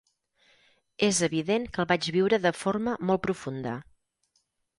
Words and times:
És 1.07 1.19
evident 1.27 1.67
que 1.75 1.81
el 1.83 1.89
vaig 1.91 2.07
viure 2.17 2.41
de 2.47 2.53
forma 2.63 2.97
molt 3.11 3.23
profunda. 3.29 3.77